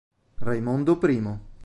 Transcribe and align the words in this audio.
Raimondo 0.39 0.97
I 1.03 1.29